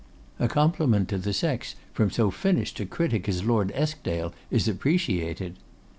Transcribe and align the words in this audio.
'A 0.39 0.47
compliment 0.47 1.07
to 1.07 1.15
the 1.19 1.31
sex 1.31 1.75
from 1.93 2.09
so 2.09 2.31
finished 2.31 2.79
a 2.79 2.87
critic 2.87 3.29
as 3.29 3.43
Lord 3.43 3.71
Eskdale 3.75 4.33
is 4.49 4.67
appreciated. 4.67 5.57